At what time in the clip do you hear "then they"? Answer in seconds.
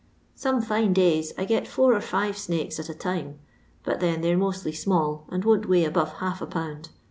3.99-4.33